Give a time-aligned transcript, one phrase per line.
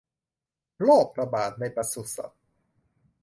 [0.81, 2.41] โรคระบาดในปศุสัตว์